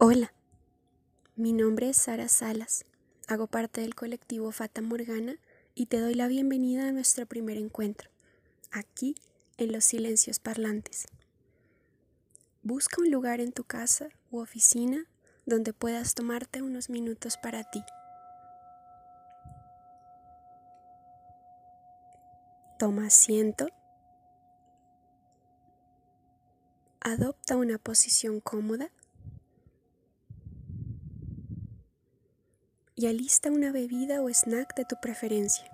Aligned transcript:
Hola, 0.00 0.32
mi 1.34 1.52
nombre 1.52 1.88
es 1.88 1.96
Sara 1.96 2.28
Salas, 2.28 2.84
hago 3.26 3.48
parte 3.48 3.80
del 3.80 3.96
colectivo 3.96 4.52
Fata 4.52 4.80
Morgana 4.80 5.40
y 5.74 5.86
te 5.86 5.98
doy 5.98 6.14
la 6.14 6.28
bienvenida 6.28 6.86
a 6.86 6.92
nuestro 6.92 7.26
primer 7.26 7.56
encuentro, 7.56 8.08
aquí 8.70 9.16
en 9.56 9.72
los 9.72 9.84
silencios 9.84 10.38
parlantes. 10.38 11.08
Busca 12.62 13.00
un 13.02 13.10
lugar 13.10 13.40
en 13.40 13.50
tu 13.50 13.64
casa 13.64 14.08
u 14.30 14.38
oficina 14.38 15.04
donde 15.46 15.72
puedas 15.72 16.14
tomarte 16.14 16.62
unos 16.62 16.90
minutos 16.90 17.36
para 17.36 17.64
ti. 17.64 17.82
Toma 22.78 23.08
asiento. 23.08 23.66
Adopta 27.00 27.56
una 27.56 27.78
posición 27.78 28.38
cómoda 28.38 28.92
y 32.98 33.06
alista 33.06 33.48
una 33.52 33.70
bebida 33.70 34.20
o 34.22 34.28
snack 34.28 34.74
de 34.74 34.84
tu 34.84 34.96
preferencia. 35.00 35.70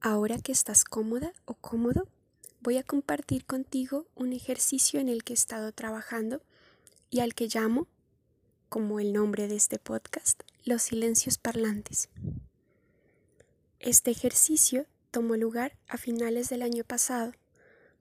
Ahora 0.00 0.38
que 0.38 0.52
estás 0.52 0.84
cómoda 0.84 1.32
o 1.46 1.54
cómodo, 1.54 2.06
voy 2.60 2.76
a 2.76 2.84
compartir 2.84 3.44
contigo 3.44 4.06
un 4.14 4.32
ejercicio 4.32 5.00
en 5.00 5.08
el 5.08 5.24
que 5.24 5.32
he 5.32 5.34
estado 5.34 5.72
trabajando 5.72 6.40
y 7.10 7.18
al 7.18 7.34
que 7.34 7.48
llamo, 7.52 7.88
como 8.68 9.00
el 9.00 9.12
nombre 9.12 9.48
de 9.48 9.56
este 9.56 9.80
podcast, 9.80 10.44
los 10.64 10.82
silencios 10.82 11.38
parlantes. 11.38 12.08
Este 13.80 14.12
ejercicio 14.12 14.86
tomó 15.10 15.34
lugar 15.34 15.76
a 15.88 15.96
finales 15.96 16.48
del 16.50 16.62
año 16.62 16.84
pasado 16.84 17.32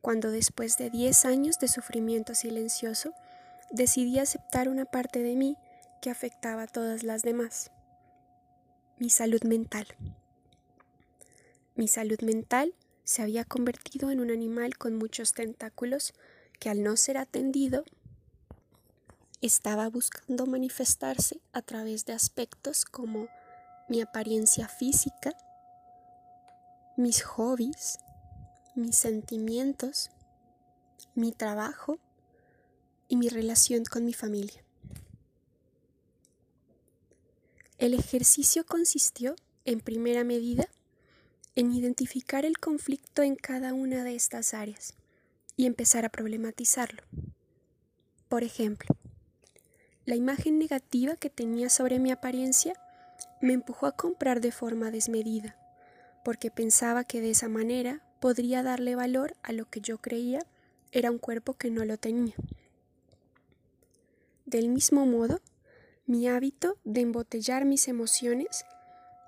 cuando 0.05 0.29
después 0.29 0.77
de 0.77 0.91
10 0.91 1.25
años 1.25 1.57
de 1.57 1.67
sufrimiento 1.67 2.35
silencioso, 2.35 3.15
decidí 3.71 4.19
aceptar 4.19 4.69
una 4.69 4.85
parte 4.85 5.23
de 5.23 5.35
mí 5.35 5.57
que 5.99 6.11
afectaba 6.11 6.61
a 6.61 6.67
todas 6.67 7.01
las 7.01 7.23
demás, 7.23 7.71
mi 8.99 9.09
salud 9.09 9.41
mental. 9.45 9.87
Mi 11.73 11.87
salud 11.87 12.19
mental 12.21 12.75
se 13.03 13.23
había 13.23 13.45
convertido 13.45 14.11
en 14.11 14.19
un 14.19 14.29
animal 14.29 14.77
con 14.77 14.95
muchos 14.95 15.33
tentáculos 15.33 16.13
que 16.59 16.69
al 16.69 16.83
no 16.83 16.97
ser 16.97 17.17
atendido 17.17 17.83
estaba 19.41 19.89
buscando 19.89 20.45
manifestarse 20.45 21.41
a 21.51 21.63
través 21.63 22.05
de 22.05 22.13
aspectos 22.13 22.85
como 22.85 23.27
mi 23.89 24.01
apariencia 24.01 24.67
física, 24.67 25.35
mis 26.95 27.23
hobbies, 27.23 27.97
mis 28.75 28.97
sentimientos, 28.97 30.11
mi 31.15 31.31
trabajo 31.31 31.97
y 33.07 33.15
mi 33.15 33.29
relación 33.29 33.85
con 33.85 34.05
mi 34.05 34.13
familia. 34.13 34.63
El 37.77 37.93
ejercicio 37.93 38.65
consistió, 38.65 39.35
en 39.65 39.79
primera 39.79 40.23
medida, 40.23 40.67
en 41.55 41.71
identificar 41.71 42.45
el 42.45 42.57
conflicto 42.57 43.21
en 43.21 43.35
cada 43.35 43.73
una 43.73 44.03
de 44.03 44.15
estas 44.15 44.53
áreas 44.53 44.93
y 45.55 45.65
empezar 45.65 46.05
a 46.05 46.09
problematizarlo. 46.09 47.01
Por 48.27 48.43
ejemplo, 48.43 48.95
la 50.05 50.15
imagen 50.15 50.59
negativa 50.59 51.15
que 51.15 51.29
tenía 51.29 51.69
sobre 51.69 51.99
mi 51.99 52.11
apariencia 52.11 52.73
me 53.41 53.53
empujó 53.53 53.87
a 53.87 53.95
comprar 53.95 54.41
de 54.41 54.51
forma 54.51 54.91
desmedida, 54.91 55.57
porque 56.23 56.51
pensaba 56.51 57.05
que 57.05 57.21
de 57.21 57.31
esa 57.31 57.47
manera 57.47 58.04
podría 58.19 58.63
darle 58.63 58.95
valor 58.95 59.35
a 59.43 59.51
lo 59.51 59.69
que 59.69 59.81
yo 59.81 59.97
creía 59.99 60.45
era 60.91 61.11
un 61.11 61.17
cuerpo 61.17 61.53
que 61.53 61.69
no 61.69 61.85
lo 61.85 61.97
tenía. 61.97 62.35
Del 64.45 64.69
mismo 64.69 65.05
modo, 65.05 65.41
mi 66.05 66.27
hábito 66.27 66.77
de 66.83 67.01
embotellar 67.01 67.65
mis 67.65 67.87
emociones 67.87 68.65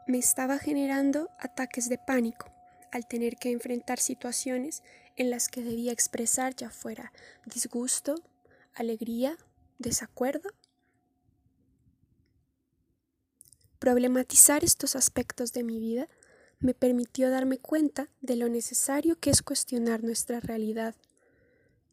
me 0.07 0.17
estaba 0.17 0.57
generando 0.57 1.29
ataques 1.39 1.89
de 1.89 1.97
pánico 1.97 2.51
al 2.91 3.07
tener 3.07 3.35
que 3.35 3.51
enfrentar 3.51 3.99
situaciones 3.99 4.83
en 5.15 5.29
las 5.29 5.49
que 5.49 5.63
debía 5.63 5.91
expresar 5.91 6.55
ya 6.55 6.69
fuera 6.69 7.11
disgusto, 7.45 8.15
alegría, 8.73 9.37
desacuerdo. 9.79 10.51
Problematizar 13.79 14.63
estos 14.63 14.95
aspectos 14.95 15.53
de 15.53 15.63
mi 15.63 15.79
vida 15.79 16.07
me 16.59 16.73
permitió 16.73 17.29
darme 17.29 17.59
cuenta 17.59 18.09
de 18.22 18.35
lo 18.35 18.50
necesario 18.50 19.19
que 19.19 19.29
es 19.29 19.41
cuestionar 19.41 20.03
nuestra 20.03 20.40
realidad 20.40 20.95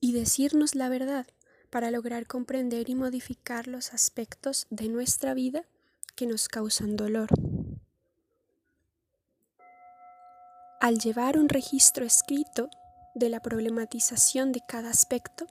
y 0.00 0.12
decirnos 0.12 0.74
la 0.74 0.88
verdad 0.88 1.26
para 1.70 1.90
lograr 1.90 2.26
comprender 2.26 2.88
y 2.88 2.94
modificar 2.94 3.66
los 3.66 3.92
aspectos 3.92 4.66
de 4.70 4.88
nuestra 4.88 5.34
vida 5.34 5.64
que 6.14 6.26
nos 6.26 6.48
causan 6.48 6.96
dolor. 6.96 7.28
Al 10.80 10.98
llevar 10.98 11.38
un 11.38 11.48
registro 11.48 12.04
escrito 12.04 12.68
de 13.14 13.28
la 13.28 13.40
problematización 13.40 14.52
de 14.52 14.60
cada 14.68 14.90
aspecto 14.90 15.46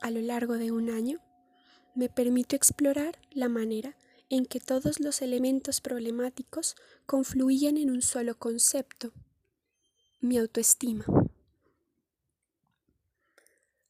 a 0.00 0.10
lo 0.10 0.20
largo 0.20 0.58
de 0.58 0.70
un 0.70 0.88
año, 0.90 1.20
me 1.94 2.08
permito 2.08 2.54
explorar 2.54 3.18
la 3.30 3.48
manera 3.48 3.96
en 4.30 4.46
que 4.46 4.60
todos 4.60 5.00
los 5.00 5.22
elementos 5.22 5.80
problemáticos 5.80 6.76
confluían 7.06 7.76
en 7.76 7.90
un 7.90 8.02
solo 8.02 8.38
concepto, 8.38 9.12
mi 10.20 10.38
autoestima. 10.38 11.04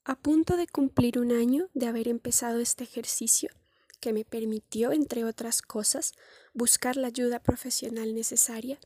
A 0.04 0.16
punto 0.16 0.56
de 0.56 0.66
cumplir 0.66 1.18
un 1.18 1.32
año 1.32 1.68
de 1.74 1.86
haber 1.86 2.08
empezado 2.08 2.60
este 2.60 2.84
ejercicio, 2.84 3.50
que 4.00 4.12
me 4.12 4.24
permitió, 4.24 4.92
entre 4.92 5.24
otras 5.24 5.60
cosas, 5.60 6.12
buscar 6.54 6.96
la 6.96 7.08
ayuda 7.08 7.40
profesional 7.40 8.14
necesaria, 8.14 8.78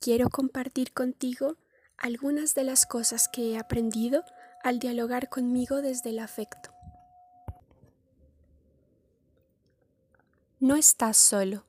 quiero 0.00 0.28
compartir 0.28 0.92
contigo 0.92 1.56
algunas 1.96 2.54
de 2.54 2.64
las 2.64 2.86
cosas 2.86 3.28
que 3.28 3.52
he 3.52 3.58
aprendido 3.58 4.24
al 4.62 4.78
dialogar 4.78 5.28
conmigo 5.28 5.82
desde 5.82 6.10
el 6.10 6.18
afecto. 6.18 6.77
No 10.60 10.74
estás 10.74 11.16
solo. 11.16 11.64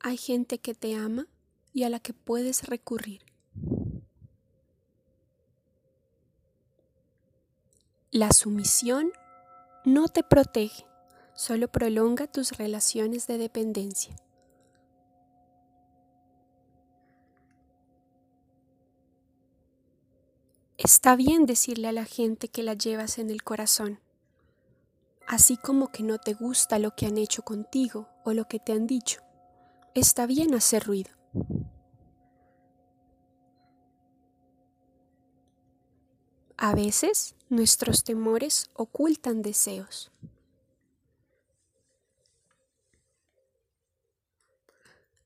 Hay 0.00 0.16
gente 0.16 0.58
que 0.58 0.74
te 0.74 0.96
ama 0.96 1.28
y 1.72 1.84
a 1.84 1.88
la 1.88 2.00
que 2.00 2.12
puedes 2.12 2.64
recurrir. 2.64 3.22
La 8.10 8.32
sumisión 8.32 9.12
no 9.84 10.08
te 10.08 10.24
protege, 10.24 10.84
solo 11.34 11.68
prolonga 11.68 12.26
tus 12.26 12.58
relaciones 12.58 13.28
de 13.28 13.38
dependencia. 13.38 14.16
Está 20.76 21.14
bien 21.14 21.46
decirle 21.46 21.86
a 21.86 21.92
la 21.92 22.04
gente 22.04 22.48
que 22.48 22.64
la 22.64 22.74
llevas 22.74 23.18
en 23.18 23.30
el 23.30 23.44
corazón 23.44 24.00
así 25.26 25.56
como 25.56 25.88
que 25.88 26.02
no 26.02 26.18
te 26.18 26.34
gusta 26.34 26.78
lo 26.78 26.94
que 26.94 27.06
han 27.06 27.18
hecho 27.18 27.42
contigo 27.42 28.08
o 28.24 28.32
lo 28.32 28.46
que 28.46 28.58
te 28.58 28.72
han 28.72 28.86
dicho. 28.86 29.20
Está 29.94 30.26
bien 30.26 30.54
hacer 30.54 30.84
ruido. 30.84 31.10
A 36.56 36.74
veces 36.74 37.34
nuestros 37.48 38.02
temores 38.04 38.70
ocultan 38.72 39.42
deseos. 39.42 40.10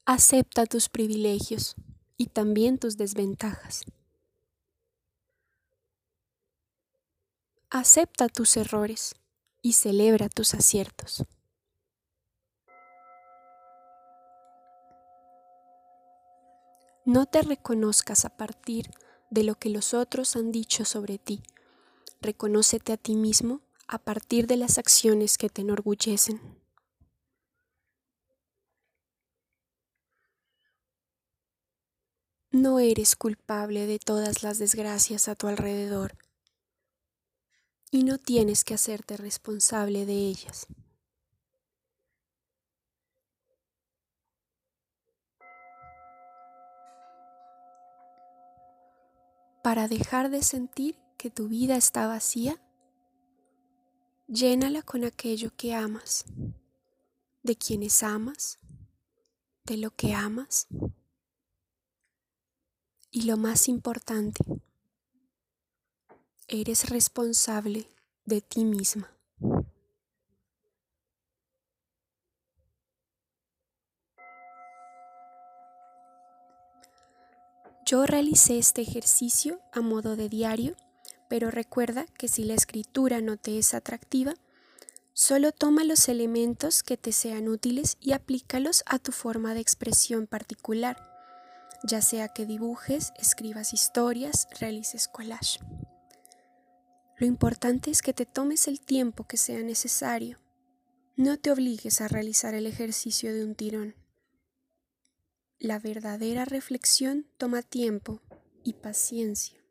Acepta 0.06 0.66
tus 0.66 0.88
privilegios 0.88 1.76
y 2.16 2.26
también 2.26 2.78
tus 2.78 2.96
desventajas. 2.96 3.84
Acepta 7.70 8.28
tus 8.28 8.56
errores 8.56 9.14
y 9.62 9.74
celebra 9.74 10.28
tus 10.28 10.54
aciertos. 10.54 11.24
No 17.04 17.26
te 17.26 17.42
reconozcas 17.42 18.24
a 18.24 18.36
partir 18.36 18.90
de 19.30 19.42
lo 19.42 19.54
que 19.54 19.70
los 19.70 19.94
otros 19.94 20.36
han 20.36 20.52
dicho 20.52 20.84
sobre 20.84 21.18
ti. 21.18 21.42
Reconócete 22.20 22.92
a 22.92 22.96
ti 22.96 23.16
mismo 23.16 23.62
a 23.88 23.98
partir 23.98 24.46
de 24.46 24.56
las 24.56 24.78
acciones 24.78 25.38
que 25.38 25.48
te 25.48 25.62
enorgullecen. 25.62 26.40
No 32.52 32.78
eres 32.78 33.16
culpable 33.16 33.86
de 33.86 33.98
todas 33.98 34.42
las 34.42 34.58
desgracias 34.58 35.28
a 35.28 35.34
tu 35.34 35.46
alrededor 35.48 36.16
y 37.90 38.04
no 38.04 38.18
tienes 38.18 38.64
que 38.64 38.74
hacerte 38.74 39.16
responsable 39.16 40.06
de 40.06 40.14
ellas. 40.14 40.66
para 49.62 49.88
dejar 49.88 50.30
de 50.30 50.42
sentir 50.42 50.98
que 51.16 51.30
tu 51.30 51.48
vida 51.48 51.76
está 51.76 52.06
vacía, 52.06 52.60
llénala 54.26 54.82
con 54.82 55.04
aquello 55.04 55.54
que 55.56 55.74
amas, 55.74 56.24
de 57.42 57.56
quienes 57.56 58.02
amas, 58.02 58.58
de 59.64 59.76
lo 59.76 59.90
que 59.90 60.14
amas 60.14 60.66
y 63.10 63.22
lo 63.22 63.36
más 63.36 63.68
importante, 63.68 64.42
eres 66.50 66.90
responsable 66.90 67.86
de 68.24 68.40
ti 68.40 68.64
misma. 68.64 69.08
Yo 77.86 78.04
realicé 78.04 78.58
este 78.58 78.82
ejercicio 78.82 79.60
a 79.72 79.80
modo 79.80 80.16
de 80.16 80.28
diario, 80.28 80.76
pero 81.28 81.50
recuerda 81.50 82.06
que 82.18 82.28
si 82.28 82.44
la 82.44 82.54
escritura 82.54 83.20
no 83.20 83.36
te 83.36 83.58
es 83.58 83.72
atractiva, 83.72 84.34
solo 85.12 85.52
toma 85.52 85.84
los 85.84 86.08
elementos 86.08 86.82
que 86.82 86.96
te 86.96 87.12
sean 87.12 87.48
útiles 87.48 87.96
y 88.00 88.12
aplícalos 88.12 88.82
a 88.86 88.98
tu 88.98 89.12
forma 89.12 89.54
de 89.54 89.60
expresión 89.60 90.26
particular, 90.26 90.96
ya 91.84 92.02
sea 92.02 92.28
que 92.28 92.46
dibujes, 92.46 93.12
escribas 93.18 93.72
historias, 93.72 94.48
realices 94.60 95.08
collage. 95.08 95.58
Lo 97.20 97.26
importante 97.26 97.90
es 97.90 98.00
que 98.00 98.14
te 98.14 98.24
tomes 98.24 98.66
el 98.66 98.80
tiempo 98.80 99.24
que 99.24 99.36
sea 99.36 99.62
necesario. 99.62 100.38
No 101.16 101.38
te 101.38 101.52
obligues 101.52 102.00
a 102.00 102.08
realizar 102.08 102.54
el 102.54 102.66
ejercicio 102.66 103.34
de 103.34 103.44
un 103.44 103.54
tirón. 103.54 103.94
La 105.58 105.78
verdadera 105.78 106.46
reflexión 106.46 107.26
toma 107.36 107.60
tiempo 107.60 108.22
y 108.64 108.72
paciencia. 108.72 109.62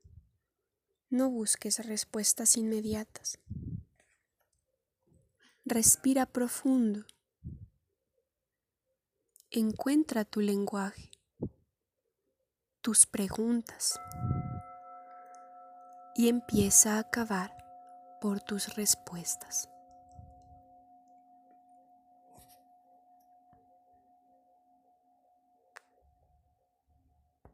No 1.10 1.31
busques 1.31 1.84
respuestas 1.88 2.56
inmediatas. 2.56 3.40
Respira 5.66 6.28
profundo. 6.28 7.04
Encuentra 9.50 10.24
tu 10.24 10.42
lenguaje, 10.42 11.10
tus 12.84 13.07
preguntas 13.07 14.00
y 16.19 16.27
empieza 16.27 16.95
a 16.95 17.00
acabar 17.00 17.56
por 18.19 18.42
tus 18.42 18.75
respuestas. 18.75 19.69